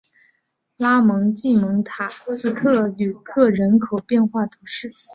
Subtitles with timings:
[0.77, 4.89] 拉蒙济蒙塔斯特吕克人口变化图示